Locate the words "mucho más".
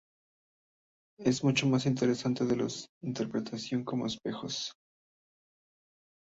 1.43-1.85